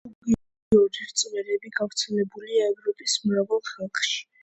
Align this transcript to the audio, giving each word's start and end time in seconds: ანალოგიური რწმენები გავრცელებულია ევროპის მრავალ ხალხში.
ანალოგიური 0.05 1.03
რწმენები 1.09 1.73
გავრცელებულია 1.81 2.73
ევროპის 2.73 3.19
მრავალ 3.31 3.67
ხალხში. 3.73 4.23